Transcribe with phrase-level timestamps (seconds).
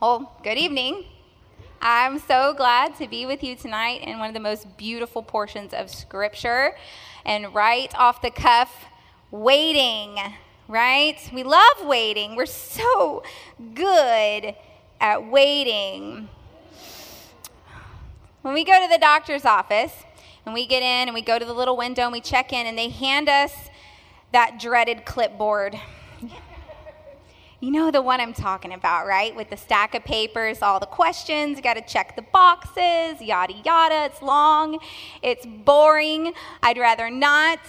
[0.00, 1.04] Well, good evening.
[1.82, 5.74] I'm so glad to be with you tonight in one of the most beautiful portions
[5.74, 6.74] of Scripture.
[7.26, 8.86] And right off the cuff,
[9.30, 10.16] waiting,
[10.68, 11.18] right?
[11.34, 12.34] We love waiting.
[12.34, 13.22] We're so
[13.74, 14.54] good
[15.02, 16.30] at waiting.
[18.40, 19.92] When we go to the doctor's office
[20.46, 22.66] and we get in and we go to the little window and we check in
[22.66, 23.52] and they hand us
[24.32, 25.78] that dreaded clipboard.
[27.62, 29.36] You know the one I'm talking about, right?
[29.36, 33.52] With the stack of papers, all the questions, you got to check the boxes, yada
[33.52, 34.06] yada.
[34.06, 34.78] It's long,
[35.22, 36.32] it's boring.
[36.62, 37.60] I'd rather not.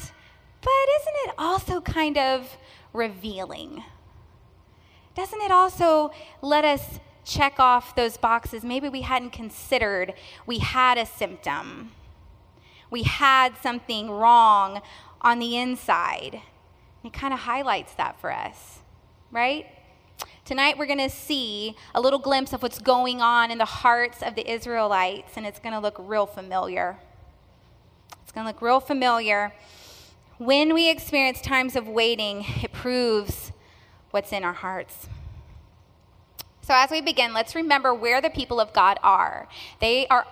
[0.62, 0.72] But
[1.02, 2.56] isn't it also kind of
[2.94, 3.84] revealing?
[5.14, 6.12] Doesn't it also
[6.42, 10.14] let us check off those boxes maybe we hadn't considered
[10.46, 11.92] we had a symptom?
[12.90, 14.82] We had something wrong
[15.20, 16.42] on the inside.
[17.04, 18.80] It kind of highlights that for us,
[19.32, 19.66] right?
[20.52, 24.22] Tonight, we're going to see a little glimpse of what's going on in the hearts
[24.22, 26.98] of the Israelites, and it's going to look real familiar.
[28.22, 29.54] It's going to look real familiar.
[30.40, 33.54] When we experience times of waiting, it proves
[34.10, 35.08] what's in our hearts.
[36.72, 39.50] So, as we begin, let's remember where the people of God are.
[39.82, 40.26] They are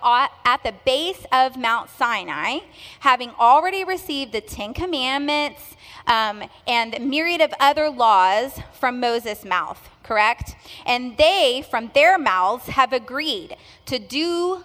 [0.46, 2.60] at the base of Mount Sinai,
[3.00, 9.90] having already received the Ten Commandments um, and myriad of other laws from Moses' mouth
[10.02, 10.56] correct?
[10.86, 14.64] And they, from their mouths, have agreed to do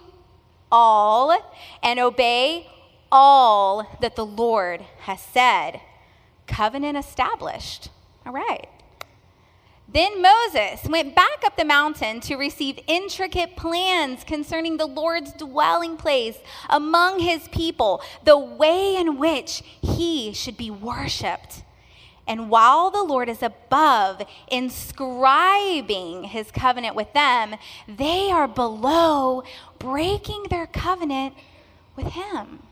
[0.72, 1.36] all
[1.82, 2.70] and obey
[3.12, 5.82] all that the Lord has said.
[6.46, 7.90] Covenant established.
[8.24, 8.66] All right.
[9.96, 15.96] Then Moses went back up the mountain to receive intricate plans concerning the Lord's dwelling
[15.96, 16.36] place
[16.68, 21.62] among his people, the way in which he should be worshiped.
[22.26, 27.54] And while the Lord is above inscribing his covenant with them,
[27.88, 29.44] they are below
[29.78, 31.32] breaking their covenant
[31.96, 32.64] with him.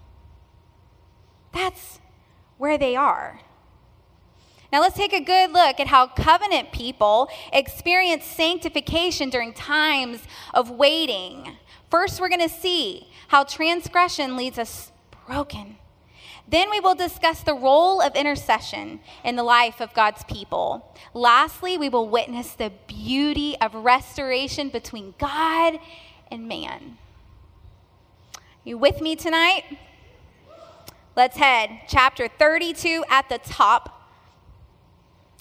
[1.54, 2.00] That's
[2.58, 3.40] where they are.
[4.74, 10.68] Now let's take a good look at how covenant people experience sanctification during times of
[10.68, 11.56] waiting.
[11.92, 14.90] First, we're going to see how transgression leads us
[15.28, 15.76] broken
[16.48, 20.94] then we will discuss the role of intercession in the life of God's people.
[21.14, 25.78] Lastly, we will witness the beauty of restoration between God
[26.30, 26.98] and man.
[28.62, 29.78] You with me tonight?
[31.16, 31.70] Let's head.
[31.88, 33.93] Chapter 32 at the top.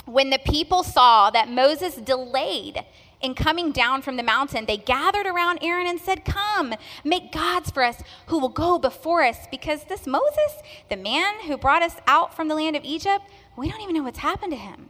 [0.06, 2.84] When the people saw that Moses delayed
[3.22, 6.75] in coming down from the mountain, they gathered around Aaron and said, Come,
[7.06, 9.47] make gods for us who will go before us.
[9.50, 13.24] Because this Moses, the man who brought us out from the land of Egypt,
[13.56, 14.90] we don't even know what's happened to him.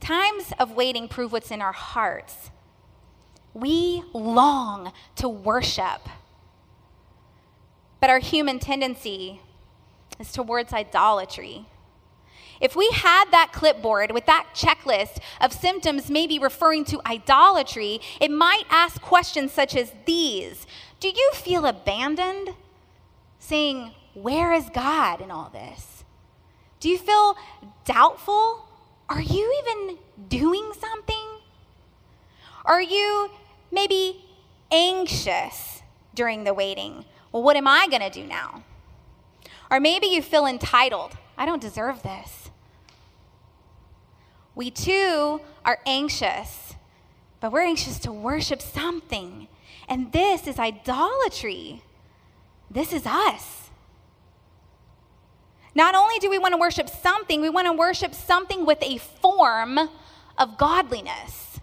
[0.00, 2.50] Times of waiting prove what's in our hearts.
[3.54, 6.08] We long to worship,
[8.00, 9.40] but our human tendency
[10.20, 11.66] is towards idolatry.
[12.60, 18.30] If we had that clipboard with that checklist of symptoms, maybe referring to idolatry, it
[18.30, 20.66] might ask questions such as these
[21.00, 22.50] Do you feel abandoned?
[23.38, 26.04] Saying, Where is God in all this?
[26.80, 27.36] Do you feel
[27.84, 28.64] doubtful?
[29.08, 29.98] Are you even
[30.28, 31.16] doing something?
[32.64, 33.30] Are you
[33.72, 34.24] maybe
[34.70, 35.82] anxious
[36.14, 37.04] during the waiting?
[37.32, 38.62] Well, what am I going to do now?
[39.70, 41.16] Or maybe you feel entitled.
[41.36, 42.47] I don't deserve this.
[44.58, 46.74] We too are anxious,
[47.38, 49.46] but we're anxious to worship something.
[49.88, 51.84] And this is idolatry.
[52.68, 53.70] This is us.
[55.76, 58.98] Not only do we want to worship something, we want to worship something with a
[58.98, 59.78] form
[60.36, 61.60] of godliness.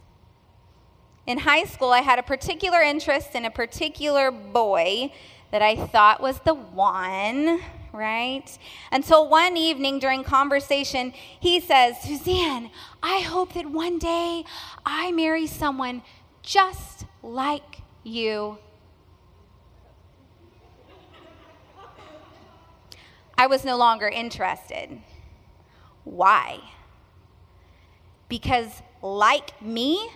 [1.27, 5.11] In high school, I had a particular interest in a particular boy
[5.51, 7.59] that I thought was the one
[7.95, 8.57] right?
[8.91, 12.69] Until one evening during conversation, he says, Suzanne,
[13.01, 14.43] I hope that one day
[14.85, 16.03] I marry someone
[16.41, 18.59] just like you.
[23.37, 25.01] I was no longer interested.
[26.03, 26.59] Why?
[28.29, 30.09] Because, like me,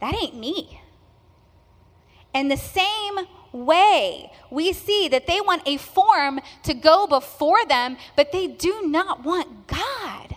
[0.00, 0.80] that ain't me.
[2.32, 3.18] And the same
[3.52, 4.32] way.
[4.50, 9.24] We see that they want a form to go before them, but they do not
[9.24, 10.36] want God.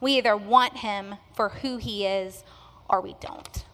[0.00, 2.42] We either want him for who he is
[2.88, 3.64] or we don't.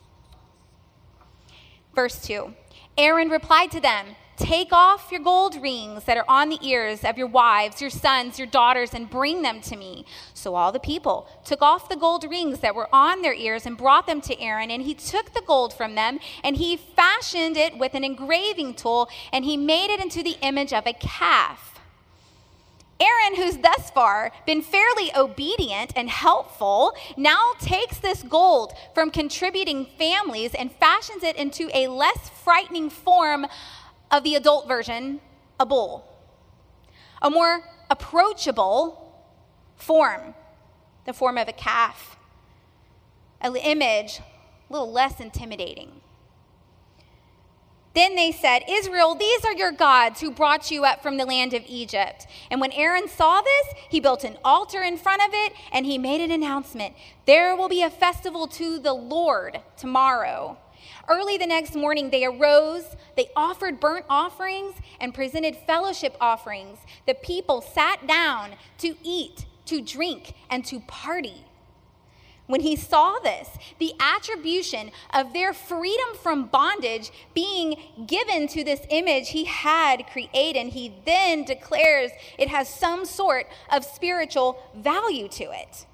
[1.95, 2.55] Verse 2
[2.97, 4.07] Aaron replied to them,
[4.39, 8.39] Take off your gold rings that are on the ears of your wives, your sons,
[8.39, 10.05] your daughters, and bring them to me.
[10.33, 13.77] So all the people took off the gold rings that were on their ears and
[13.77, 14.71] brought them to Aaron.
[14.71, 19.09] And he took the gold from them and he fashioned it with an engraving tool
[19.33, 21.81] and he made it into the image of a calf.
[23.01, 29.87] Aaron, who's thus far been fairly obedient and helpful, now takes this gold from contributing
[29.99, 33.47] families and fashions it into a less frightening form
[34.11, 35.21] of the adult version,
[35.59, 36.05] a bull.
[37.21, 39.15] A more approachable
[39.77, 40.35] form,
[41.05, 42.17] the form of a calf.
[43.41, 44.21] An image
[44.69, 46.01] a little less intimidating.
[47.95, 51.55] Then they said, Israel, these are your gods who brought you up from the land
[51.55, 52.27] of Egypt.
[52.51, 55.99] And when Aaron saw this, he built an altar in front of it and he
[55.99, 56.95] made an announcement
[57.27, 60.59] There will be a festival to the Lord tomorrow.
[61.09, 62.85] Early the next morning, they arose,
[63.17, 66.79] they offered burnt offerings and presented fellowship offerings.
[67.07, 71.45] The people sat down to eat, to drink, and to party.
[72.47, 77.77] When he saw this, the attribution of their freedom from bondage being
[78.07, 83.85] given to this image he had created, he then declares it has some sort of
[83.85, 85.87] spiritual value to it.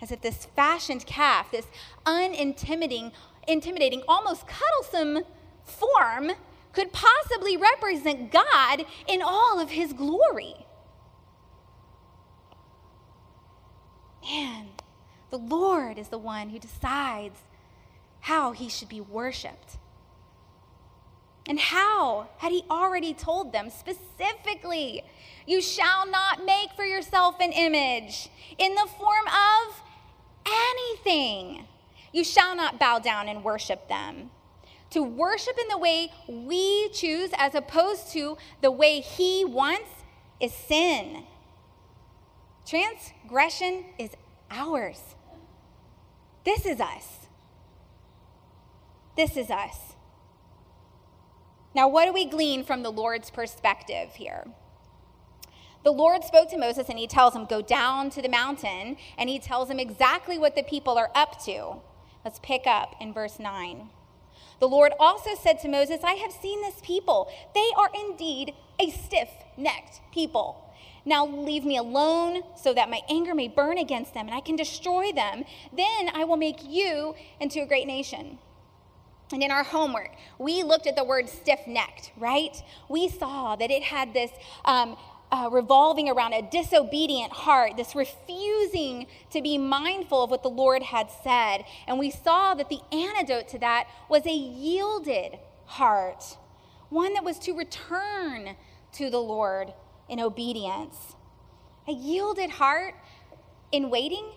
[0.00, 1.66] As if this fashioned calf, this
[2.06, 3.10] unintimidating,
[3.48, 5.24] intimidating, almost cuddlesome
[5.64, 6.32] form
[6.72, 10.66] could possibly represent God in all of his glory.
[14.22, 14.68] Man,
[15.30, 17.40] the Lord is the one who decides
[18.20, 19.78] how he should be worshiped.
[21.46, 25.02] And how had he already told them specifically?
[25.46, 28.28] You shall not make for yourself an image
[28.58, 29.82] in the form of
[30.46, 31.66] anything.
[32.12, 34.30] You shall not bow down and worship them.
[34.90, 39.90] To worship in the way we choose as opposed to the way He wants
[40.40, 41.24] is sin.
[42.66, 44.10] Transgression is
[44.50, 45.00] ours.
[46.44, 47.26] This is us.
[49.16, 49.76] This is us.
[51.74, 54.46] Now, what do we glean from the Lord's perspective here?
[55.84, 59.28] The Lord spoke to Moses and he tells him, Go down to the mountain, and
[59.28, 61.76] he tells him exactly what the people are up to.
[62.28, 63.88] Let's pick up in verse 9.
[64.60, 67.32] The Lord also said to Moses, I have seen this people.
[67.54, 70.62] They are indeed a stiff necked people.
[71.06, 74.56] Now leave me alone so that my anger may burn against them and I can
[74.56, 75.44] destroy them.
[75.74, 78.38] Then I will make you into a great nation.
[79.32, 82.62] And in our homework, we looked at the word stiff necked, right?
[82.90, 84.32] We saw that it had this
[84.66, 84.98] um,
[85.30, 90.82] uh, revolving around a disobedient heart, this refusing to be mindful of what the Lord
[90.82, 91.64] had said.
[91.86, 96.38] And we saw that the antidote to that was a yielded heart,
[96.88, 98.56] one that was to return
[98.92, 99.72] to the Lord
[100.08, 101.14] in obedience.
[101.86, 102.94] A yielded heart
[103.70, 104.30] in waiting,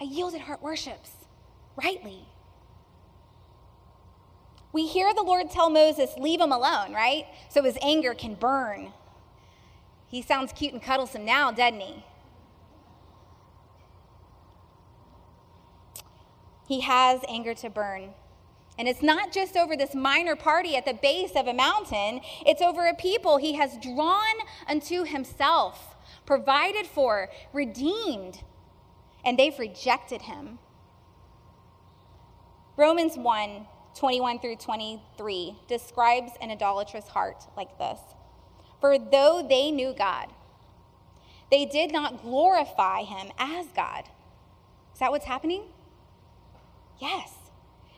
[0.00, 1.10] a yielded heart worships
[1.76, 2.28] rightly.
[4.72, 7.24] We hear the Lord tell Moses, leave him alone, right?
[7.48, 8.92] So his anger can burn.
[10.08, 12.04] He sounds cute and cuddlesome now, doesn't he?
[16.68, 18.10] He has anger to burn.
[18.78, 22.60] And it's not just over this minor party at the base of a mountain, it's
[22.60, 24.36] over a people he has drawn
[24.68, 28.42] unto himself, provided for, redeemed,
[29.24, 30.58] and they've rejected him.
[32.76, 37.98] Romans 1 21 through 23 describes an idolatrous heart like this.
[38.80, 40.28] For though they knew God,
[41.50, 44.04] they did not glorify him as God.
[44.92, 45.62] Is that what's happening?
[47.00, 47.32] Yes.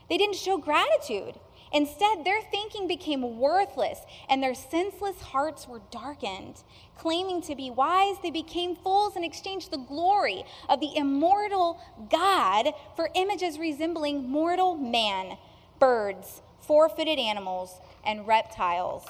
[0.09, 1.35] They didn't show gratitude.
[1.71, 6.63] Instead, their thinking became worthless and their senseless hearts were darkened.
[6.97, 12.71] Claiming to be wise, they became fools and exchanged the glory of the immortal God
[12.95, 15.37] for images resembling mortal man,
[15.77, 19.05] birds, four footed animals, and reptiles.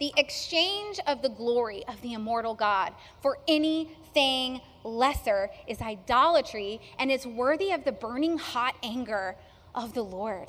[0.00, 7.12] The exchange of the glory of the immortal God for anything lesser is idolatry and
[7.12, 9.36] is worthy of the burning hot anger
[9.74, 10.48] of the Lord.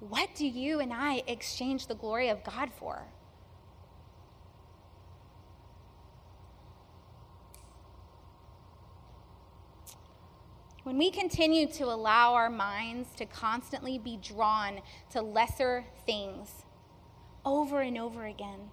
[0.00, 3.04] What do you and I exchange the glory of God for?
[10.82, 14.80] When we continue to allow our minds to constantly be drawn
[15.12, 16.63] to lesser things
[17.44, 18.70] over and over again,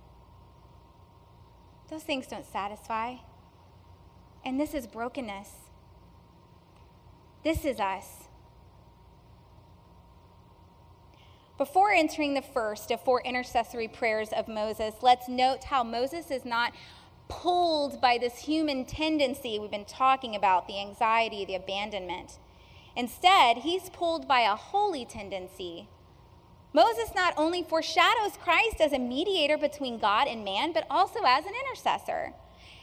[1.90, 3.16] those things don't satisfy.
[4.46, 5.50] And this is brokenness.
[7.44, 8.06] This is us.
[11.58, 16.44] Before entering the first of four intercessory prayers of Moses, let's note how Moses is
[16.44, 16.74] not
[17.28, 22.40] pulled by this human tendency we've been talking about the anxiety, the abandonment.
[22.96, 25.88] Instead, he's pulled by a holy tendency.
[26.74, 31.46] Moses not only foreshadows Christ as a mediator between God and man, but also as
[31.46, 32.34] an intercessor.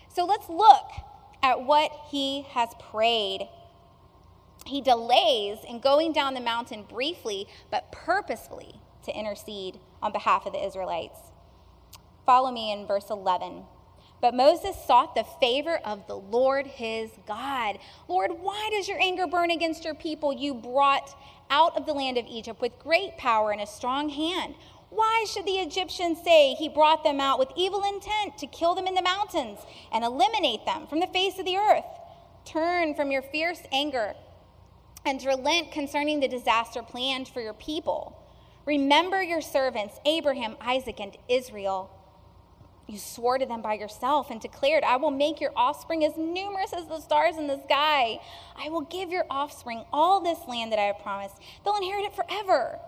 [0.08, 0.90] So let's look
[1.42, 3.48] at what he has prayed.
[4.66, 10.52] He delays in going down the mountain briefly, but purposefully to intercede on behalf of
[10.52, 11.18] the Israelites.
[12.26, 13.64] Follow me in verse 11.
[14.20, 17.78] But Moses sought the favor of the Lord his God.
[18.08, 21.16] Lord, why does your anger burn against your people you brought
[21.50, 24.54] out of the land of Egypt with great power and a strong hand?
[24.90, 28.86] Why should the Egyptians say he brought them out with evil intent to kill them
[28.86, 29.58] in the mountains
[29.92, 31.84] and eliminate them from the face of the earth?
[32.44, 34.14] Turn from your fierce anger
[35.04, 38.16] and relent concerning the disaster planned for your people.
[38.64, 41.90] Remember your servants, Abraham, Isaac, and Israel.
[42.88, 46.72] You swore to them by yourself and declared, I will make your offspring as numerous
[46.72, 48.18] as the stars in the sky.
[48.56, 51.36] I will give your offspring all this land that I have promised.
[51.64, 52.78] They'll inherit it forever.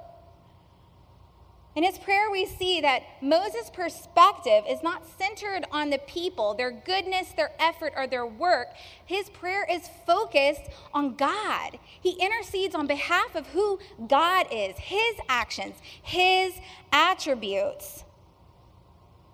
[1.77, 6.73] In his prayer, we see that Moses' perspective is not centered on the people, their
[6.73, 8.69] goodness, their effort, or their work.
[9.05, 10.63] His prayer is focused
[10.95, 11.79] on God.
[12.01, 13.79] He intercedes on behalf of who
[14.09, 16.55] God is, his actions, his
[16.91, 18.05] attributes.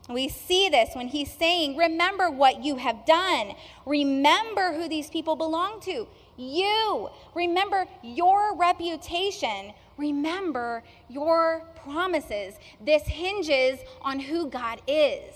[0.08, 3.54] We see this when he's saying, Remember what you have done.
[3.84, 6.06] Remember who these people belong to.
[6.36, 7.10] You.
[7.34, 12.54] Remember your reputation remember your promises.
[12.80, 15.34] This hinges on who God is.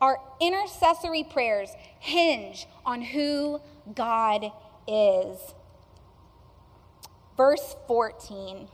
[0.00, 3.60] Our intercessory prayers hinge on who
[3.94, 4.50] God
[4.86, 5.38] is.
[7.36, 8.68] Verse 14.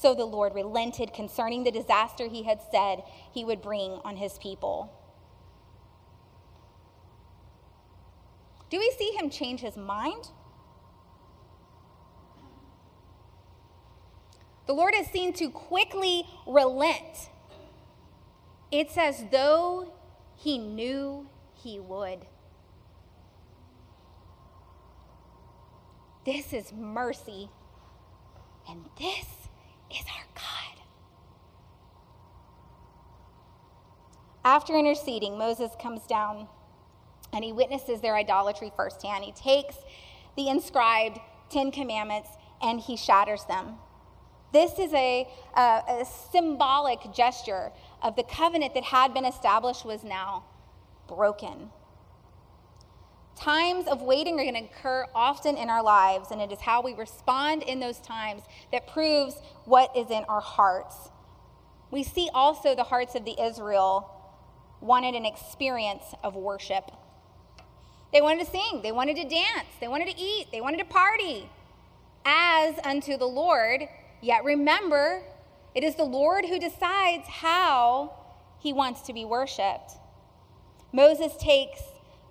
[0.00, 3.02] So the Lord relented concerning the disaster he had said
[3.32, 4.92] he would bring on his people.
[8.70, 10.28] Do we see him change his mind?
[14.66, 17.30] The Lord is seen to quickly relent.
[18.70, 19.92] It's as though
[20.36, 22.20] he knew he would.
[26.24, 27.48] This is mercy,
[28.68, 29.37] and this
[29.90, 30.82] is our God.
[34.44, 36.48] After interceding, Moses comes down
[37.32, 39.24] and he witnesses their idolatry firsthand.
[39.24, 39.76] He takes
[40.36, 41.18] the inscribed
[41.50, 42.30] Ten Commandments
[42.62, 43.74] and he shatters them.
[44.52, 47.70] This is a, a, a, symbolic gesture
[48.02, 50.44] of the covenant that had been established was now
[51.06, 51.70] broken.
[53.38, 56.82] Times of waiting are going to occur often in our lives, and it is how
[56.82, 58.42] we respond in those times
[58.72, 61.10] that proves what is in our hearts.
[61.90, 64.14] We see also the hearts of the Israel
[64.80, 66.90] wanted an experience of worship.
[68.12, 70.84] They wanted to sing, they wanted to dance, they wanted to eat, they wanted to
[70.84, 71.48] party
[72.24, 73.88] as unto the Lord
[74.20, 75.22] Yet remember,
[75.74, 78.14] it is the Lord who decides how
[78.58, 79.92] he wants to be worshiped.
[80.92, 81.80] Moses takes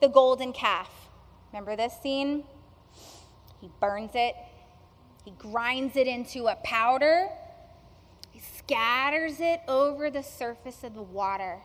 [0.02, 0.90] the golden calf.
[1.52, 2.44] Remember this scene?
[3.62, 4.36] He burns it,
[5.26, 7.28] he grinds it into a powder,
[8.32, 11.60] he scatters it over the surface of the water,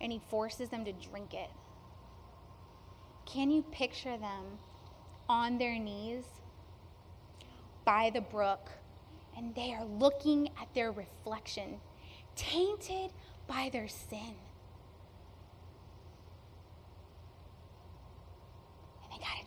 [0.00, 1.50] and he forces them to drink it.
[3.26, 4.58] Can you picture them
[5.28, 6.24] on their knees
[7.84, 8.70] by the brook?
[9.36, 11.80] and they are looking at their reflection,
[12.36, 13.10] tainted
[13.46, 14.34] by their sin.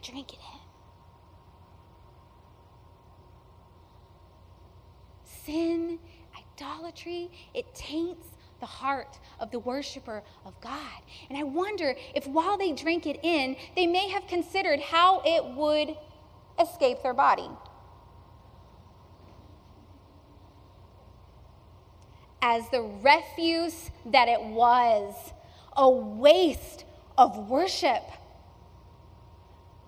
[0.07, 0.60] And they got to drink it in.
[5.45, 6.00] Sin,
[6.38, 8.27] idolatry, it taints
[8.60, 11.01] the heart of the worshiper of God.
[11.29, 15.43] And I wonder if while they drink it in, they may have considered how it
[15.55, 15.95] would
[16.60, 17.50] escape their body.
[22.45, 25.15] as the refuse that it was,
[25.77, 26.83] a waste
[27.17, 28.03] of worship.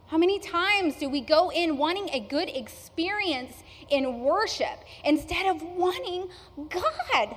[0.08, 5.64] How many times do we go in wanting a good experience in worship instead of
[5.64, 6.30] wanting
[6.70, 7.36] God?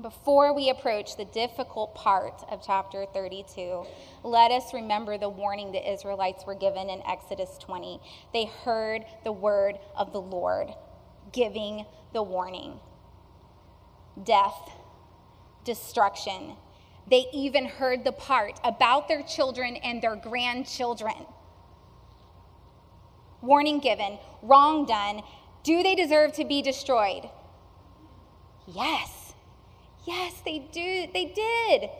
[0.00, 3.84] Before we approach the difficult part of chapter 32,
[4.24, 8.00] let us remember the warning the Israelites were given in Exodus 20.
[8.32, 10.74] They heard the word of the Lord
[11.32, 11.84] giving
[12.14, 12.80] the warning
[14.22, 14.70] death,
[15.64, 16.56] destruction,
[17.10, 21.26] They even heard the part about their children and their grandchildren.
[23.40, 25.22] Warning given, wrong done.
[25.64, 27.28] Do they deserve to be destroyed?
[28.66, 29.34] Yes.
[30.06, 31.06] Yes, they do.
[31.12, 31.90] They did.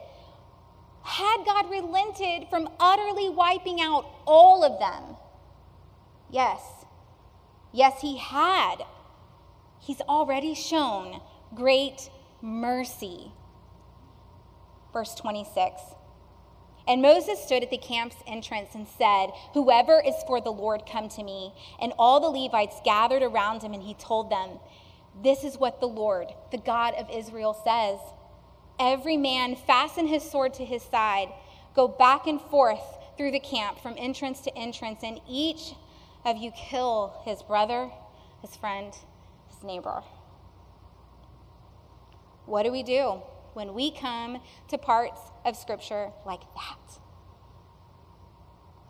[1.02, 5.16] Had God relented from utterly wiping out all of them?
[6.31, 6.61] Yes.
[7.73, 8.76] Yes, He had.
[9.81, 11.21] He's already shown
[11.54, 13.32] great mercy.
[14.92, 15.80] Verse 26.
[16.88, 21.09] And Moses stood at the camp's entrance and said, Whoever is for the Lord, come
[21.11, 21.52] to me.
[21.80, 24.59] And all the Levites gathered around him, and he told them,
[25.23, 28.00] This is what the Lord, the God of Israel, says
[28.80, 31.28] Every man fasten his sword to his side,
[31.75, 32.82] go back and forth
[33.16, 35.75] through the camp from entrance to entrance, and each
[36.25, 37.90] of you kill his brother,
[38.40, 38.92] his friend,
[39.49, 40.02] his neighbor.
[42.46, 43.22] What do we do
[43.54, 46.99] when we come to parts of Scripture like that?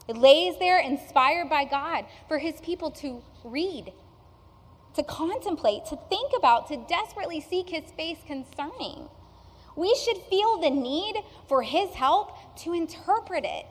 [0.08, 3.92] It lays there inspired by God for his people to read,
[4.94, 9.08] to contemplate, to think about, to desperately seek his face concerning.
[9.76, 11.16] We should feel the need
[11.48, 13.66] for his help to interpret it.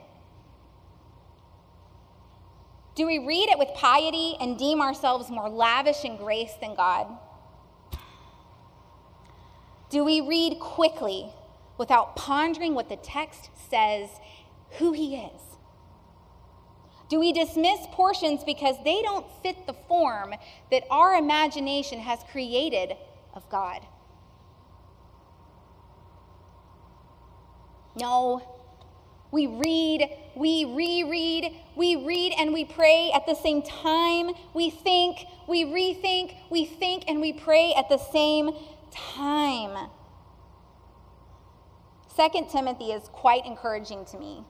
[2.95, 7.07] Do we read it with piety and deem ourselves more lavish in grace than God?
[9.91, 11.29] Do we read quickly
[11.77, 14.09] without pondering what the text says,
[14.77, 15.41] who he is?
[17.09, 20.33] Do we dismiss portions because they don't fit the form
[20.71, 22.95] that our imagination has created
[23.33, 23.85] of God?
[27.97, 28.41] No.
[29.31, 34.31] We read, we reread, we read and we pray at the same time.
[34.53, 38.51] We think, we rethink, we think and we pray at the same
[38.91, 39.89] time.
[42.15, 44.43] Second Timothy is quite encouraging to me.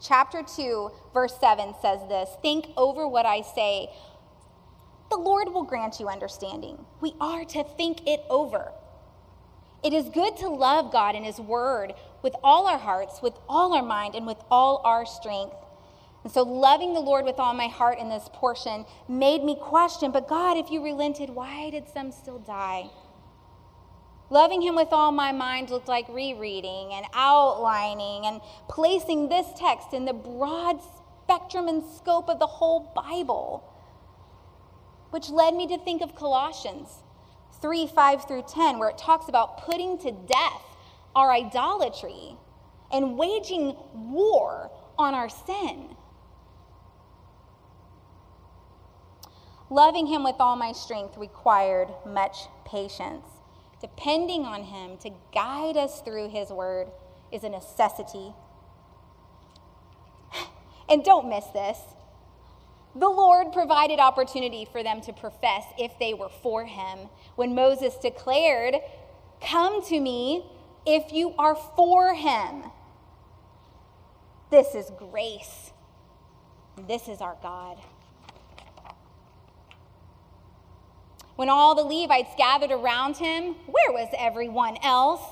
[0.00, 3.88] Chapter 2, verse 7 says this Think over what I say.
[5.08, 6.84] The Lord will grant you understanding.
[7.00, 8.72] We are to think it over.
[9.82, 13.72] It is good to love God and His Word with all our hearts, with all
[13.74, 15.54] our mind, and with all our strength.
[16.24, 20.10] And so, loving the Lord with all my heart in this portion made me question,
[20.10, 22.90] but God, if you relented, why did some still die?
[24.28, 29.92] Loving him with all my mind looked like rereading and outlining and placing this text
[29.92, 30.80] in the broad
[31.22, 33.62] spectrum and scope of the whole Bible,
[35.10, 36.88] which led me to think of Colossians
[37.60, 40.62] 3 5 through 10, where it talks about putting to death
[41.14, 42.36] our idolatry
[42.92, 45.96] and waging war on our sin.
[49.70, 53.35] Loving him with all my strength required much patience.
[53.80, 56.88] Depending on Him to guide us through His word
[57.32, 58.32] is a necessity.
[60.88, 61.78] And don't miss this.
[62.94, 67.08] The Lord provided opportunity for them to profess if they were for Him.
[67.34, 68.76] When Moses declared,
[69.40, 70.46] Come to me
[70.86, 72.62] if you are for Him.
[74.50, 75.72] This is grace.
[76.86, 77.78] This is our God.
[81.36, 85.22] When all the Levites gathered around him, where was everyone else?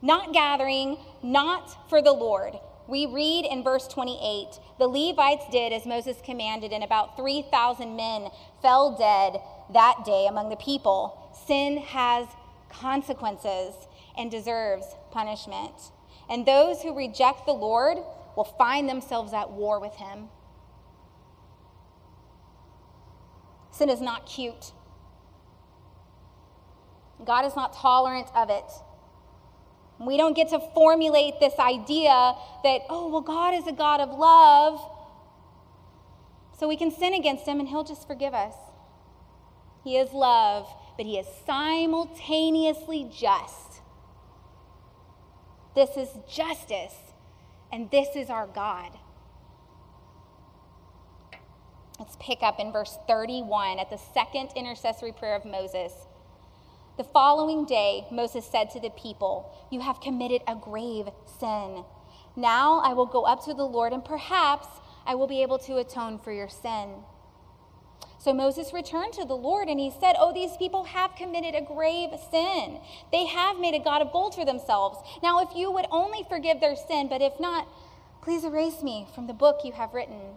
[0.00, 2.54] Not gathering, not for the Lord.
[2.88, 8.28] We read in verse 28 the Levites did as Moses commanded, and about 3,000 men
[8.60, 9.40] fell dead
[9.72, 11.30] that day among the people.
[11.46, 12.26] Sin has
[12.68, 13.74] consequences
[14.16, 15.92] and deserves punishment.
[16.28, 17.98] And those who reject the Lord
[18.36, 20.28] will find themselves at war with him.
[23.82, 24.70] Sin is not cute.
[27.26, 28.70] God is not tolerant of it.
[29.98, 32.12] We don't get to formulate this idea
[32.62, 34.88] that, oh, well, God is a God of love,
[36.56, 38.54] so we can sin against him and he'll just forgive us.
[39.82, 43.80] He is love, but he is simultaneously just.
[45.74, 46.94] This is justice,
[47.72, 48.92] and this is our God.
[52.02, 55.92] Let's pick up in verse 31 at the second intercessory prayer of Moses.
[56.96, 61.06] The following day, Moses said to the people, You have committed a grave
[61.38, 61.84] sin.
[62.34, 64.66] Now I will go up to the Lord, and perhaps
[65.06, 67.04] I will be able to atone for your sin.
[68.18, 71.64] So Moses returned to the Lord, and he said, Oh, these people have committed a
[71.64, 72.80] grave sin.
[73.12, 74.98] They have made a God of gold for themselves.
[75.22, 77.68] Now, if you would only forgive their sin, but if not,
[78.22, 80.32] please erase me from the book you have written.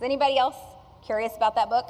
[0.00, 0.56] Is anybody else
[1.04, 1.86] curious about that book?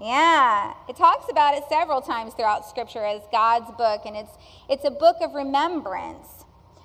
[0.00, 4.32] Yeah, it talks about it several times throughout Scripture as God's book, and it's,
[4.68, 6.26] it's a book of remembrance,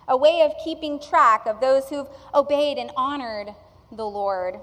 [0.07, 3.55] a way of keeping track of those who've obeyed and honored
[3.91, 4.59] the Lord.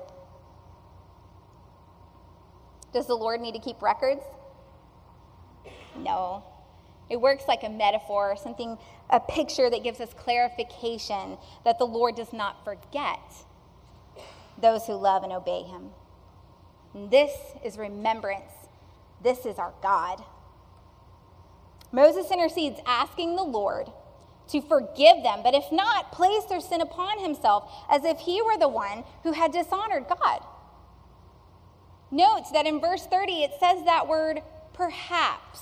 [2.95, 4.23] Does the Lord need to keep records?
[5.97, 6.45] No.
[7.11, 8.79] It works like a metaphor, something,
[9.11, 13.19] a picture that gives us clarification that the Lord does not forget
[14.63, 15.91] those who love and obey him.
[16.95, 17.33] And this
[17.65, 18.53] is remembrance.
[19.23, 20.23] This is our God.
[21.93, 23.91] Moses intercedes, asking the Lord
[24.49, 28.59] to forgive them, but if not, place their sin upon himself as if he were
[28.59, 30.45] the one who had dishonored God.
[32.11, 35.61] Note that in verse 30 it says that word perhaps.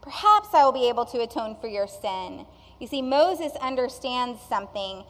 [0.00, 2.46] Perhaps I will be able to atone for your sin.
[2.78, 5.04] You see, Moses understands something.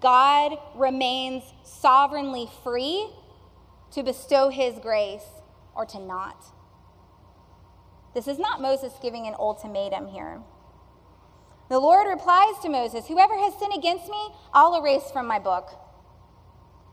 [0.00, 3.08] God remains sovereignly free
[3.92, 5.24] to bestow his grace
[5.74, 6.44] or to not.
[8.14, 10.40] This is not Moses giving an ultimatum here.
[11.68, 15.70] The Lord replies to Moses Whoever has sinned against me, I'll erase from my book.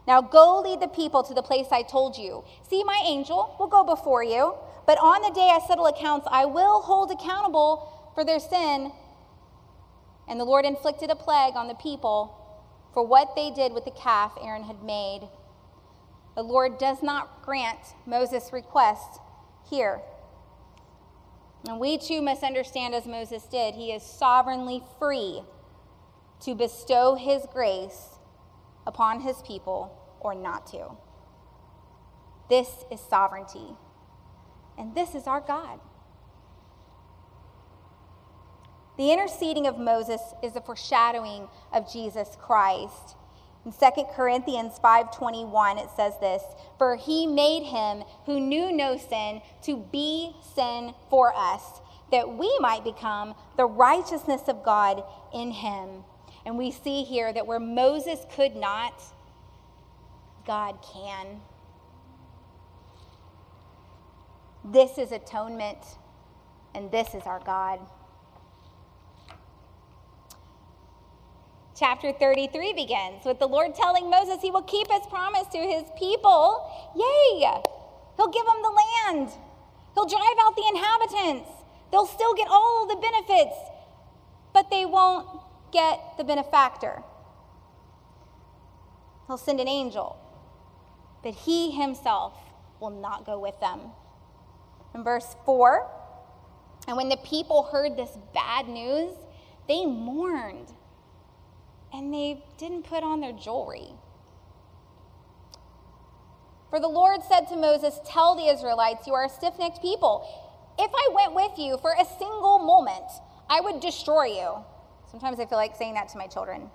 [0.05, 2.43] Now go lead the people to the place I told you.
[2.69, 6.45] See, my angel will go before you, but on the day I settle accounts, I
[6.45, 8.91] will hold accountable for their sin.
[10.27, 12.42] And the Lord inflicted a plague on the people
[12.93, 15.27] for what they did with the calf Aaron had made.
[16.35, 19.19] The Lord does not grant Moses' request
[19.69, 20.01] here.
[21.67, 25.41] And we too must understand, as Moses did, he is sovereignly free
[26.41, 28.19] to bestow his grace
[28.85, 30.91] upon his people or not to.
[32.49, 33.77] This is sovereignty.
[34.77, 35.79] And this is our God.
[38.95, 43.15] The interceding of Moses is a foreshadowing of Jesus Christ.
[43.65, 46.43] In 2 Corinthians 5:21 it says this,
[46.77, 52.55] "For he made him who knew no sin to be sin for us, that we
[52.59, 56.05] might become the righteousness of God in him."
[56.45, 58.93] And we see here that where Moses could not,
[60.45, 61.41] God can.
[64.63, 65.97] This is atonement,
[66.75, 67.79] and this is our God.
[71.83, 75.83] Chapter 33 begins with the Lord telling Moses he will keep his promise to his
[75.99, 76.65] people.
[76.95, 77.45] Yay!
[78.15, 79.29] He'll give them the land.
[79.93, 81.49] He'll drive out the inhabitants.
[81.91, 83.57] They'll still get all the benefits,
[84.53, 85.27] but they won't
[85.73, 87.03] get the benefactor.
[89.27, 90.15] He'll send an angel,
[91.21, 92.31] but he himself
[92.79, 93.81] will not go with them.
[94.95, 95.85] In verse 4,
[96.87, 99.11] and when the people heard this bad news,
[99.67, 100.71] they mourned
[101.93, 103.89] and they didn't put on their jewelry.
[106.69, 110.27] For the Lord said to Moses, Tell the Israelites, you are a stiff necked people.
[110.79, 113.05] If I went with you for a single moment,
[113.47, 114.55] I would destroy you.
[115.09, 116.71] Sometimes I feel like saying that to my children.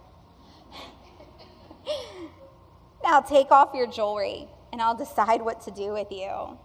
[3.02, 6.56] now take off your jewelry, and I'll decide what to do with you.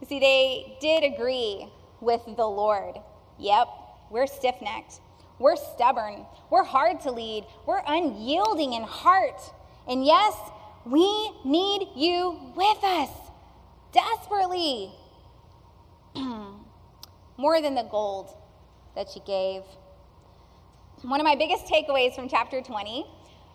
[0.00, 1.68] You see, they did agree
[2.00, 2.94] with the Lord.
[3.40, 3.66] Yep,
[4.10, 5.00] we're stiff necked.
[5.38, 6.24] We're stubborn.
[6.50, 7.44] We're hard to lead.
[7.66, 9.40] We're unyielding in heart.
[9.86, 10.34] And yes,
[10.84, 13.10] we need you with us
[13.92, 14.92] desperately.
[17.36, 18.34] More than the gold
[18.94, 19.62] that she gave.
[21.02, 23.06] One of my biggest takeaways from chapter 20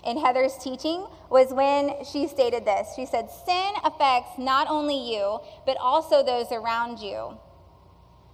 [0.06, 2.90] in Heather's teaching was when she stated this.
[2.96, 7.38] She said, Sin affects not only you, but also those around you.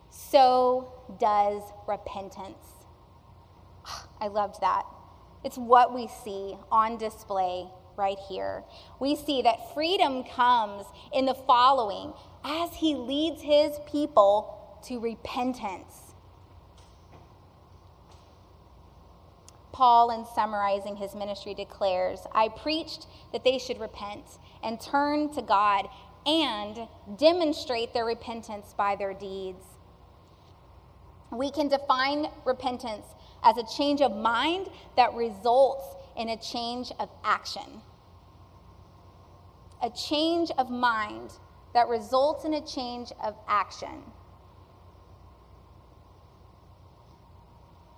[0.10, 2.77] So does repentance.
[4.20, 4.86] I loved that.
[5.44, 8.64] It's what we see on display right here.
[9.00, 15.94] We see that freedom comes in the following as he leads his people to repentance.
[19.72, 24.26] Paul, in summarizing his ministry, declares I preached that they should repent
[24.64, 25.88] and turn to God
[26.26, 29.64] and demonstrate their repentance by their deeds.
[31.32, 33.06] We can define repentance
[33.44, 37.82] as a change of mind that results in a change of action.
[39.82, 41.32] A change of mind
[41.74, 44.02] that results in a change of action.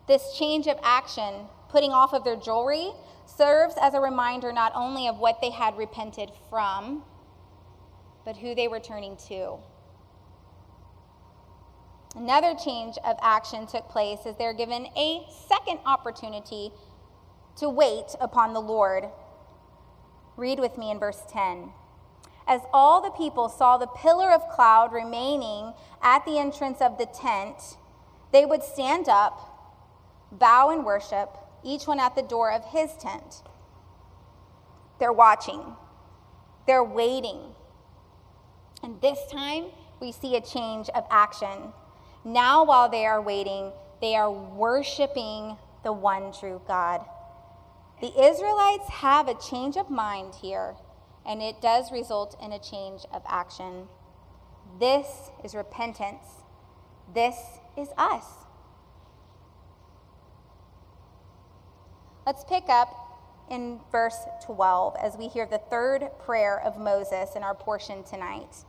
[0.08, 2.91] This change of action, putting off of their jewelry,
[3.25, 7.04] serves as a reminder not only of what they had repented from,
[8.25, 9.58] but who they were turning to.
[12.15, 16.72] Another change of action took place as they're given a second opportunity
[17.58, 19.06] to wait upon the Lord.
[20.36, 21.72] Read with me in verse 10.
[22.48, 27.06] As all the people saw the pillar of cloud remaining at the entrance of the
[27.06, 27.78] tent,
[28.32, 33.43] they would stand up, bow and worship, each one at the door of his tent.
[35.00, 35.62] They're watching,
[36.65, 37.54] they're waiting.
[38.82, 39.65] And this time,
[40.00, 41.74] we see a change of action.
[42.26, 47.06] Now, while they are waiting, they are worshiping the one true God.
[48.02, 50.76] The Israelites have a change of mind here,
[51.26, 53.88] and it does result in a change of action.
[54.80, 55.08] This
[55.44, 56.26] is repentance.
[57.14, 57.36] This
[57.78, 58.26] is us.
[62.26, 62.96] Let's pick up
[63.50, 68.66] in verse 12 as we hear the third prayer of Moses in our portion tonight.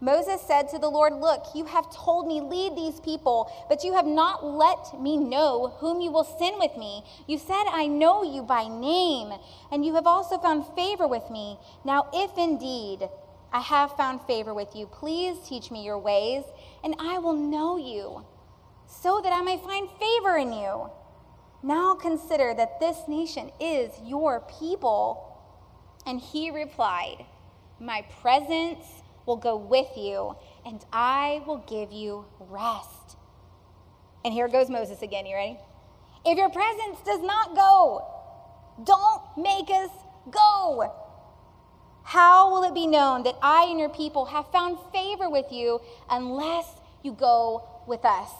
[0.00, 3.92] Moses said to the Lord, Look, you have told me, lead these people, but you
[3.92, 7.04] have not let me know whom you will send with me.
[7.26, 9.32] You said, I know you by name,
[9.70, 11.58] and you have also found favor with me.
[11.84, 13.08] Now, if indeed
[13.52, 16.44] I have found favor with you, please teach me your ways,
[16.82, 18.24] and I will know you,
[18.86, 20.90] so that I may find favor in you.
[21.62, 25.26] Now consider that this nation is your people.
[26.06, 27.26] And he replied,
[27.78, 28.99] My presence
[29.30, 30.34] will go with you,
[30.66, 33.16] and I will give you rest.
[34.24, 35.24] And here goes Moses again.
[35.24, 35.58] You ready?
[36.26, 38.04] If your presence does not go,
[38.84, 39.90] don't make us
[40.32, 40.92] go.
[42.02, 45.80] How will it be known that I and your people have found favor with you
[46.10, 46.66] unless
[47.04, 48.30] you go with us?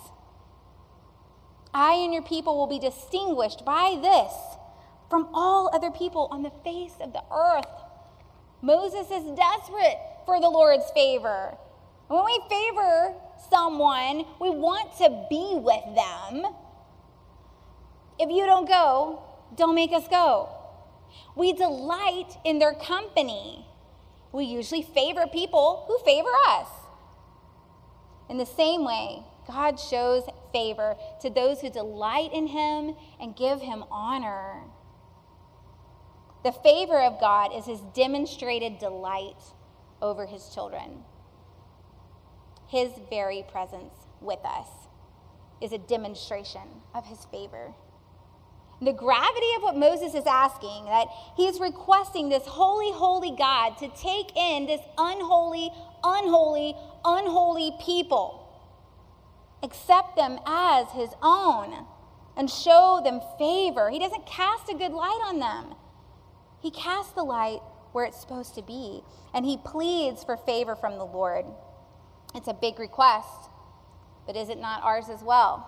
[1.72, 4.33] I and your people will be distinguished by this
[5.09, 7.70] from all other people on the face of the earth.
[8.61, 11.57] Moses is desperate for the Lord's favor.
[12.07, 13.14] When we favor
[13.51, 16.47] someone, we want to be with them.
[18.16, 19.25] If you don't go,
[19.57, 20.49] don't make us go.
[21.35, 23.66] We delight in their company.
[24.31, 26.69] We usually favor people who favor us.
[28.29, 33.62] In the same way, God shows favor to those who delight in him and give
[33.62, 34.62] him honor.
[36.45, 39.43] The favor of God is his demonstrated delight
[40.02, 41.04] over his children.
[42.68, 44.68] His very presence with us
[45.60, 46.62] is a demonstration
[46.94, 47.74] of his favor.
[48.82, 53.88] The gravity of what Moses is asking, that he's requesting this holy, holy God to
[53.88, 55.70] take in this unholy,
[56.02, 58.48] unholy, unholy people,
[59.62, 61.86] accept them as his own,
[62.36, 63.90] and show them favor.
[63.90, 65.74] He doesn't cast a good light on them,
[66.62, 67.60] he casts the light
[67.92, 69.03] where it's supposed to be.
[69.35, 71.44] And he pleads for favor from the Lord.
[72.35, 73.50] It's a big request,
[74.26, 75.66] but is it not ours as well?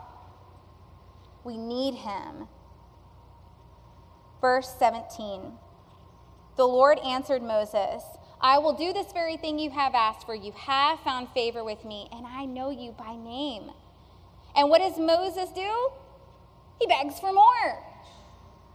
[1.45, 2.49] We need him.
[4.41, 5.53] Verse 17
[6.57, 8.03] The Lord answered Moses,
[8.41, 10.35] I will do this very thing you have asked for.
[10.35, 13.71] You have found favor with me, and I know you by name.
[14.57, 15.91] And what does Moses do?
[16.81, 17.85] He begs for more.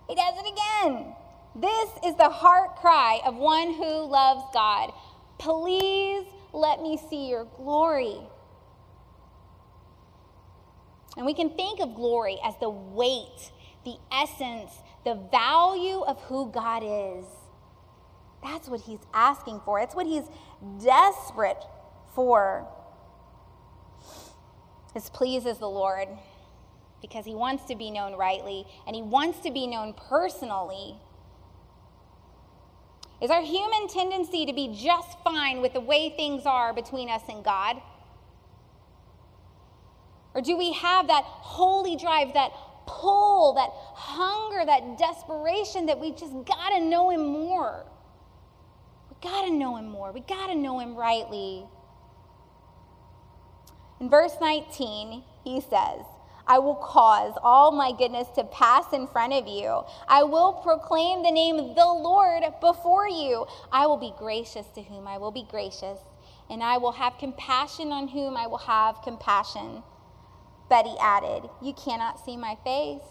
[0.07, 1.13] He does it again.
[1.59, 4.93] This is the heart cry of one who loves God.
[5.39, 8.17] Please let me see your glory.
[11.15, 13.51] And we can think of glory as the weight,
[13.85, 14.71] the essence,
[15.03, 17.25] the value of who God is.
[18.43, 19.79] That's what he's asking for.
[19.79, 20.25] It's what he's
[20.83, 21.63] desperate
[22.13, 22.67] for.
[24.93, 26.07] This pleases the Lord
[27.01, 30.99] because he wants to be known rightly and he wants to be known personally
[33.21, 37.23] is our human tendency to be just fine with the way things are between us
[37.30, 37.82] and God?
[40.36, 42.51] Or do we have that holy drive, that
[42.86, 47.86] pull, that hunger, that desperation that we just got to know Him more?
[49.10, 50.12] We got to know Him more.
[50.12, 51.65] We got to know Him rightly.
[53.99, 56.01] In verse 19, he says,
[56.47, 59.83] I will cause all my goodness to pass in front of you.
[60.07, 63.45] I will proclaim the name of the Lord before you.
[63.71, 65.99] I will be gracious to whom I will be gracious,
[66.49, 69.83] and I will have compassion on whom I will have compassion.
[70.69, 73.03] But he added, You cannot see my face,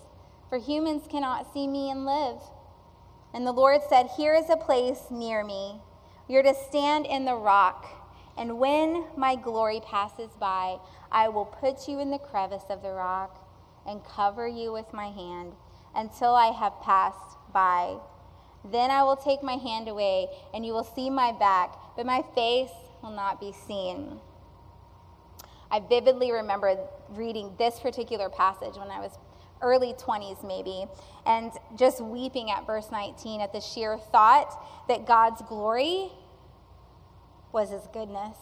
[0.49, 2.41] for humans cannot see me and live.
[3.35, 5.81] And the Lord said, Here is a place near me.
[6.29, 7.87] You're to stand in the rock,
[8.37, 10.79] and when my glory passes by,
[11.11, 13.47] I will put you in the crevice of the rock
[13.87, 15.53] and cover you with my hand
[15.95, 17.97] until I have passed by.
[18.65, 22.23] Then I will take my hand away, and you will see my back, but my
[22.35, 22.71] face
[23.03, 24.19] will not be seen.
[25.71, 26.77] I vividly remember
[27.11, 29.19] reading this particular passage when I was
[29.63, 30.87] early 20s, maybe,
[31.25, 34.53] and just weeping at verse 19 at the sheer thought
[34.89, 36.11] that God's glory
[37.53, 38.37] was his goodness.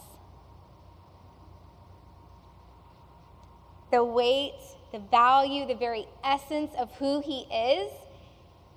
[3.94, 4.58] The weight,
[4.90, 7.92] the value, the very essence of who he is,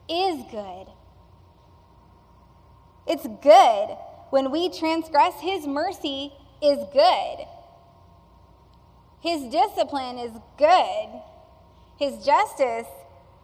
[0.07, 0.85] is good.
[3.07, 3.97] It's good.
[4.29, 7.37] When we transgress, his mercy is good.
[9.19, 11.09] His discipline is good.
[11.97, 12.85] His justice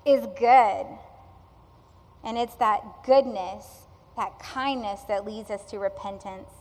[0.05, 0.85] is good.
[2.23, 3.65] And it's that goodness,
[4.15, 6.51] that kindness that leads us to repentance.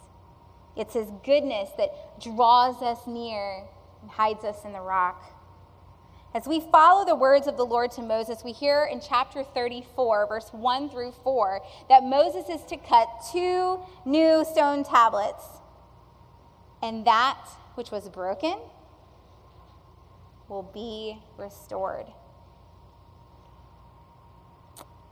[0.74, 3.64] It's His goodness that draws us near
[4.02, 5.24] and hides us in the rock.
[6.34, 10.26] As we follow the words of the Lord to Moses, we hear in chapter 34,
[10.26, 11.60] verse 1 through 4,
[11.90, 15.44] that Moses is to cut two new stone tablets.
[16.82, 17.38] And that
[17.74, 18.56] which was broken
[20.48, 22.06] will be restored.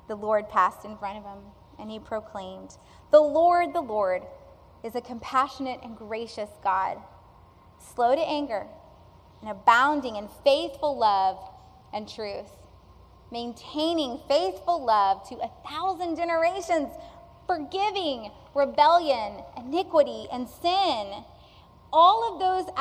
[0.09, 1.39] The Lord passed in front of him,
[1.79, 2.79] and he proclaimed,
[3.11, 4.23] The Lord, the Lord,
[4.83, 6.97] is a compassionate and gracious God,
[7.79, 8.67] slow to anger,
[9.41, 11.39] and abounding in faithful love
[11.93, 12.51] and truth,
[13.33, 16.89] maintaining faithful love to a thousand generations,
[17.47, 21.25] forgiving rebellion, iniquity, and sin
[21.93, 22.73] all of those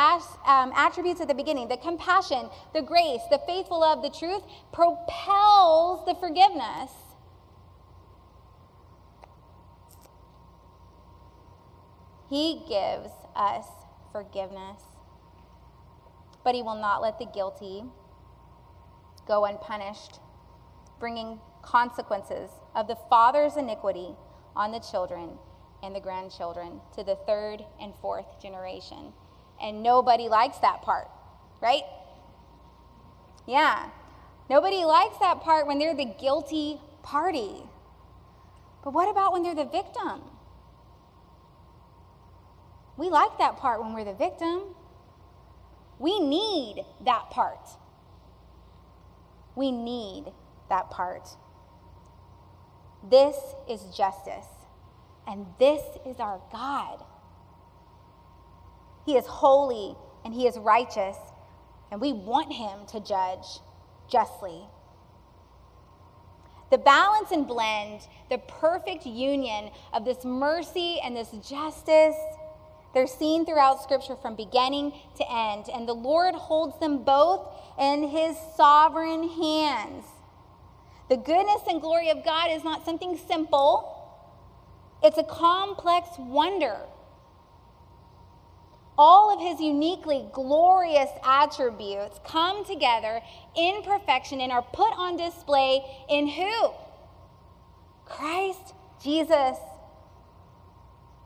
[0.46, 6.06] um, attributes at the beginning the compassion, the grace, the faithful love, the truth propels
[6.06, 6.92] the forgiveness.
[12.30, 13.66] He gives us
[14.12, 14.84] forgiveness,
[16.50, 17.84] but He will not let the guilty
[19.28, 20.20] go unpunished,
[21.00, 24.16] bringing consequences of the father's iniquity
[24.56, 25.38] on the children
[25.84, 29.14] and the grandchildren to the third and fourth generation.
[29.62, 31.08] And nobody likes that part,
[31.62, 31.84] right?
[33.46, 33.92] Yeah.
[34.50, 37.62] Nobody likes that part when they're the guilty party.
[38.84, 40.24] But what about when they're the victim?
[42.98, 44.74] We like that part when we're the victim.
[46.00, 47.70] We need that part.
[49.56, 50.32] We need
[50.70, 51.30] that part.
[53.10, 53.36] This
[53.70, 54.48] is justice.
[55.28, 57.04] And this is our God.
[59.06, 61.18] He is holy and he is righteous,
[61.92, 63.60] and we want him to judge
[64.10, 64.62] justly.
[66.72, 72.16] The balance and blend, the perfect union of this mercy and this justice,
[72.94, 77.48] they're seen throughout Scripture from beginning to end, and the Lord holds them both
[77.80, 80.06] in his sovereign hands.
[81.10, 83.96] The goodness and glory of God is not something simple
[85.02, 86.78] it's a complex wonder.
[88.98, 93.22] All of his uniquely glorious attributes come together
[93.56, 96.72] in perfection and are put on display in who?
[98.06, 99.58] Christ Jesus,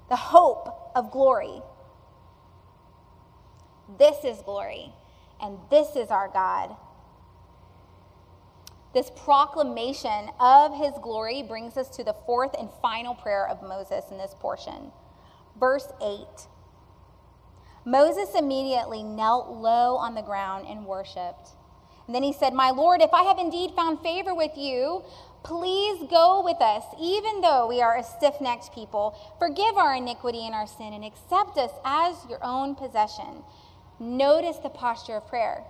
[0.10, 1.62] the hope of glory.
[3.97, 4.93] This is glory,
[5.41, 6.75] and this is our God.
[8.93, 14.06] This proclamation of his glory brings us to the fourth and final prayer of Moses
[14.12, 14.91] in this portion.
[15.60, 16.25] Verse 8
[17.86, 21.49] Moses immediately knelt low on the ground and worshiped.
[22.08, 25.03] And then he said, My Lord, if I have indeed found favor with you,
[25.43, 29.17] please go with us, even though we are a stiff necked people.
[29.39, 33.43] Forgive our iniquity and our sin, and accept us as your own possession.
[33.99, 35.63] Notice the posture of prayer.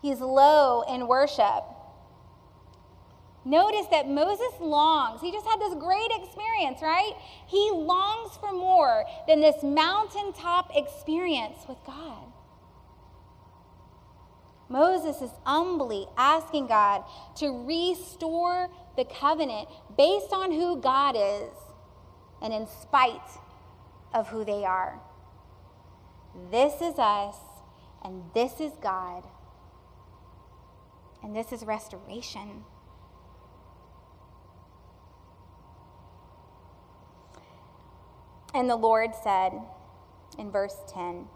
[0.00, 1.64] He's low in worship.
[3.44, 5.20] Notice that Moses longs.
[5.20, 7.12] He just had this great experience, right?
[7.46, 12.31] He longs for more than this mountaintop experience with God.
[14.72, 17.04] Moses is humbly asking God
[17.36, 21.52] to restore the covenant based on who God is
[22.40, 23.20] and in spite
[24.14, 24.98] of who they are.
[26.50, 27.36] This is us,
[28.02, 29.24] and this is God.
[31.22, 32.64] And this is restoration.
[38.54, 39.52] And the Lord said
[40.38, 41.26] in verse 10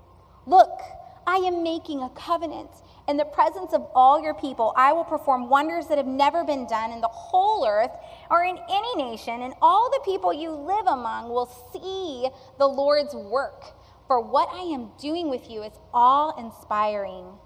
[0.47, 0.81] Look,
[1.27, 2.71] I am making a covenant.
[3.09, 6.67] In the presence of all your people, I will perform wonders that have never been
[6.67, 7.93] done in the whole earth
[8.31, 13.15] or in any nation, and all the people you live among will see the Lord's
[13.15, 13.65] work.
[14.07, 17.39] For what I am doing with you is all inspiring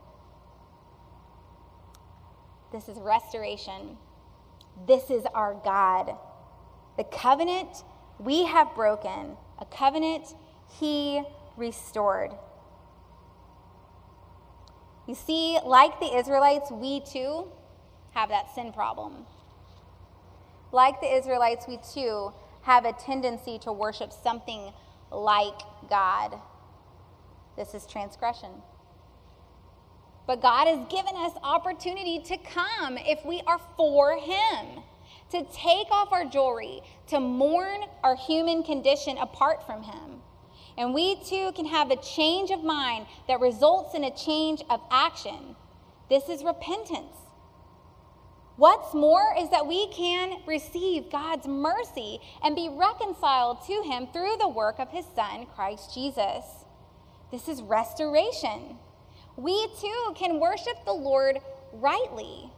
[2.73, 3.97] this is restoration.
[4.87, 6.17] This is our God.
[6.97, 7.83] The covenant
[8.19, 10.35] we have broken, a covenant
[10.79, 11.23] he
[11.57, 12.31] restored.
[15.11, 17.49] You see, like the Israelites, we too
[18.13, 19.27] have that sin problem.
[20.71, 22.33] Like the Israelites, we too
[22.63, 24.73] have a tendency to worship something
[25.11, 26.39] like God.
[27.57, 28.51] This is transgression.
[30.29, 34.85] But God has given us opportunity to come if we are for Him,
[35.33, 40.23] to take off our jewelry, to mourn our human condition apart from Him.
[40.81, 44.81] And we too can have a change of mind that results in a change of
[44.91, 45.55] action.
[46.09, 47.19] This is repentance.
[48.57, 54.37] What's more is that we can receive God's mercy and be reconciled to Him through
[54.41, 56.47] the work of His Son, Christ Jesus.
[57.31, 58.79] This is restoration.
[59.37, 61.41] We too can worship the Lord
[61.75, 62.51] rightly.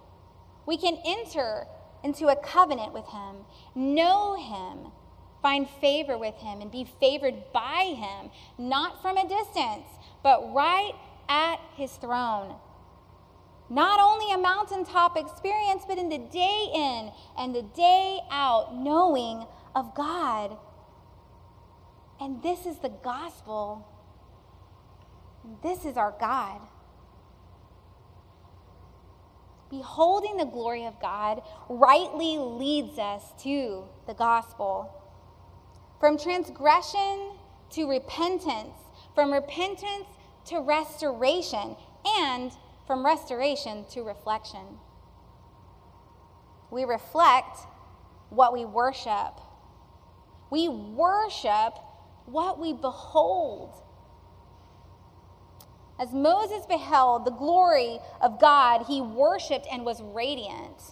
[0.64, 1.66] We can enter
[2.04, 3.38] into a covenant with Him,
[3.74, 4.92] know Him,
[5.42, 9.86] find favor with Him, and be favored by Him, not from a distance,
[10.22, 10.92] but right
[11.28, 12.54] at His throne.
[13.68, 19.46] Not only a mountaintop experience, but in the day in and the day out, knowing
[19.74, 20.56] of God.
[22.20, 23.88] And this is the gospel.
[25.62, 26.60] This is our God.
[29.70, 35.01] Beholding the glory of God rightly leads us to the gospel.
[36.02, 37.30] From transgression
[37.70, 38.74] to repentance,
[39.14, 40.08] from repentance
[40.46, 42.50] to restoration, and
[42.88, 44.80] from restoration to reflection.
[46.72, 47.56] We reflect
[48.30, 49.40] what we worship.
[50.50, 51.78] We worship
[52.26, 53.80] what we behold.
[56.00, 60.82] As Moses beheld the glory of God, he worshiped and was radiant.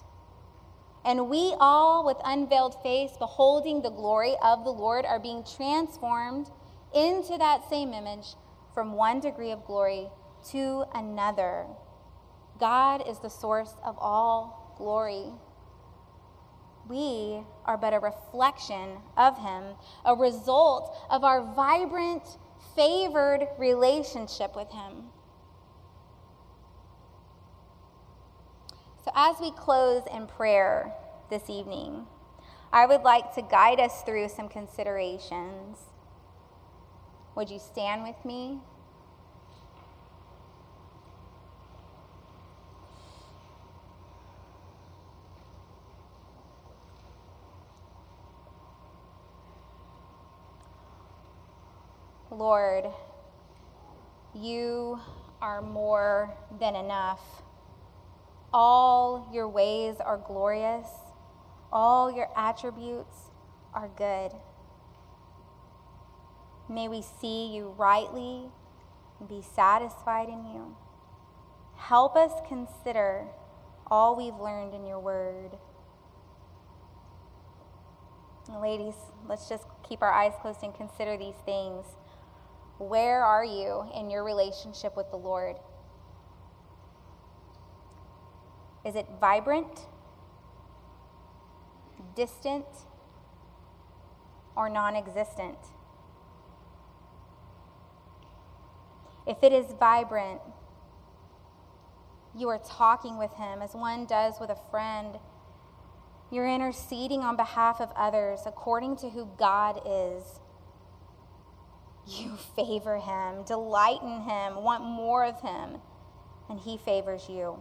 [1.05, 6.51] And we all, with unveiled face, beholding the glory of the Lord, are being transformed
[6.95, 8.35] into that same image
[8.75, 10.09] from one degree of glory
[10.51, 11.67] to another.
[12.59, 15.33] God is the source of all glory.
[16.89, 22.23] We are but a reflection of Him, a result of our vibrant,
[22.77, 25.05] favored relationship with Him.
[29.05, 30.93] So, as we close in prayer
[31.31, 32.07] this evening,
[32.71, 35.79] I would like to guide us through some considerations.
[37.35, 38.59] Would you stand with me?
[52.31, 52.85] Lord,
[54.35, 55.01] you
[55.41, 57.21] are more than enough.
[58.53, 60.89] All your ways are glorious,
[61.73, 63.31] all your attributes
[63.73, 64.33] are good.
[66.69, 68.51] May we see you rightly
[69.19, 70.77] and be satisfied in you.
[71.77, 73.27] Help us consider
[73.91, 75.51] all we've learned in your word.
[78.61, 78.95] ladies,
[79.29, 81.87] let's just keep our eyes closed and consider these things.
[82.79, 85.57] Where are you in your relationship with the Lord?
[88.85, 89.87] Is it vibrant,
[92.15, 92.67] distant,
[94.57, 95.59] or non existent?
[99.27, 100.41] If it is vibrant,
[102.35, 105.19] you are talking with Him as one does with a friend.
[106.31, 110.41] You're interceding on behalf of others according to who God is.
[112.07, 115.77] You favor him, delight in him, want more of him,
[116.49, 117.61] and he favors you.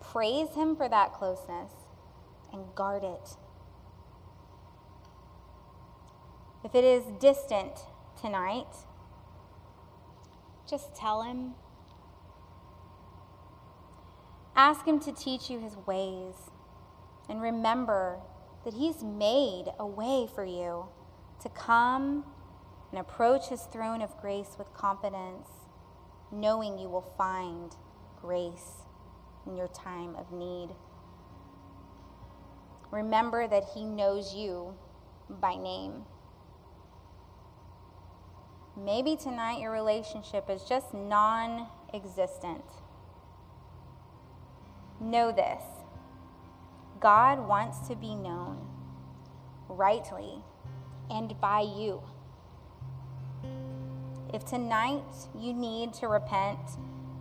[0.00, 1.70] Praise him for that closeness
[2.52, 3.36] and guard it.
[6.64, 7.72] If it is distant
[8.20, 8.66] tonight,
[10.68, 11.54] just tell him.
[14.56, 16.34] Ask him to teach you his ways.
[17.28, 18.18] And remember
[18.64, 20.86] that he's made a way for you
[21.40, 22.24] to come
[22.90, 25.48] and approach his throne of grace with confidence,
[26.30, 27.74] knowing you will find
[28.20, 28.82] grace
[29.46, 30.68] in your time of need.
[32.90, 34.74] Remember that he knows you
[35.28, 36.04] by name.
[38.76, 42.64] Maybe tonight your relationship is just non existent.
[45.00, 45.62] Know this
[47.00, 48.66] God wants to be known
[49.68, 50.42] rightly
[51.10, 52.02] and by you.
[54.32, 55.02] If tonight
[55.38, 56.58] you need to repent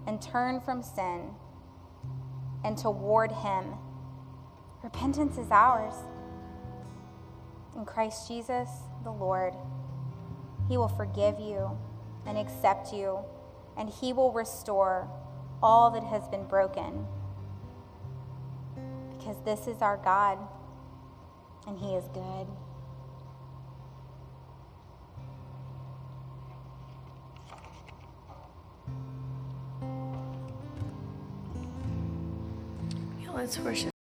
[0.05, 1.31] and turn from sin
[2.63, 3.75] and toward Him,
[4.83, 5.93] repentance is ours.
[7.75, 8.69] In Christ Jesus,
[9.03, 9.53] the Lord,
[10.67, 11.77] He will forgive you
[12.25, 13.19] and accept you,
[13.77, 15.07] and He will restore
[15.61, 17.05] all that has been broken.
[19.17, 20.37] Because this is our God,
[21.67, 22.47] and He is good.
[33.39, 33.98] Let's worship.